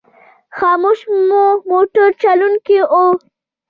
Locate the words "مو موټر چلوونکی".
1.27-2.77